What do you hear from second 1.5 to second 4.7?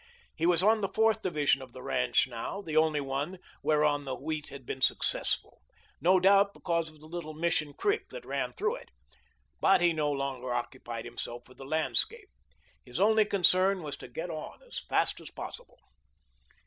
of the ranch now, the only one whereon the wheat had